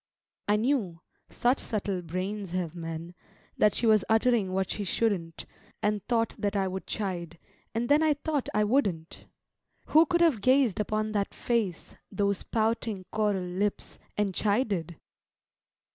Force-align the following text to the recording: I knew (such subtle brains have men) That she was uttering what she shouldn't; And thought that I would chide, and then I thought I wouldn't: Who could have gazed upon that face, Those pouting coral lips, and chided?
I 0.47 0.55
knew 0.55 0.99
(such 1.29 1.59
subtle 1.59 2.01
brains 2.01 2.53
have 2.53 2.73
men) 2.75 3.13
That 3.55 3.75
she 3.75 3.85
was 3.85 4.03
uttering 4.09 4.51
what 4.51 4.71
she 4.71 4.83
shouldn't; 4.83 5.45
And 5.83 6.03
thought 6.07 6.33
that 6.39 6.55
I 6.55 6.67
would 6.67 6.87
chide, 6.87 7.37
and 7.75 7.87
then 7.87 8.01
I 8.01 8.15
thought 8.15 8.49
I 8.51 8.63
wouldn't: 8.63 9.25
Who 9.89 10.07
could 10.07 10.21
have 10.21 10.41
gazed 10.41 10.79
upon 10.79 11.11
that 11.11 11.35
face, 11.35 11.97
Those 12.11 12.41
pouting 12.41 13.05
coral 13.11 13.43
lips, 13.45 13.99
and 14.17 14.33
chided? 14.33 14.99